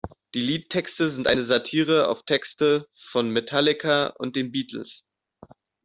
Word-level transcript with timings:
Die 0.33 0.41
Liedtexte 0.41 1.11
sind 1.11 1.27
eine 1.27 1.43
Satire 1.43 2.07
auf 2.07 2.23
Texte 2.23 2.87
von 3.11 3.29
Metallica 3.29 4.07
und 4.17 4.35
den 4.35 4.51
Beatles. 4.51 5.03